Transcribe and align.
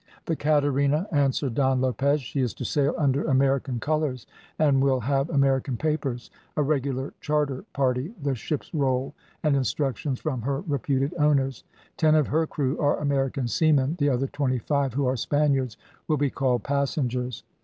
"The 0.25 0.35
Caterina," 0.35 1.07
answered 1.11 1.53
Don 1.53 1.79
Lopez. 1.79 2.21
"She 2.23 2.39
is 2.41 2.55
to 2.55 2.65
sail 2.65 2.95
under 2.97 3.23
American 3.25 3.79
colours, 3.79 4.25
and 4.57 4.81
will 4.81 5.01
have 5.01 5.29
American 5.29 5.77
papers; 5.77 6.31
a 6.57 6.63
regular 6.63 7.13
charter 7.21 7.65
party, 7.71 8.11
the 8.19 8.33
ship's 8.33 8.73
roll, 8.73 9.13
and 9.43 9.55
instructions 9.55 10.19
from 10.19 10.41
her 10.41 10.61
reputed 10.61 11.13
owners. 11.19 11.63
Ten 11.97 12.15
of 12.15 12.25
her 12.29 12.47
crew 12.47 12.79
are 12.79 12.97
American 12.99 13.47
seamen, 13.47 13.95
the 13.99 14.09
other 14.09 14.25
twenty 14.25 14.57
five, 14.57 14.95
who 14.95 15.05
are 15.05 15.15
Spaniards, 15.15 15.77
will 16.07 16.17
be 16.17 16.31
called 16.31 16.63
passengers. 16.63 17.43